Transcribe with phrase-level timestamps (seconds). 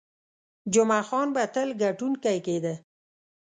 [0.73, 2.73] جمعه خان به تل ګټونکی کېده.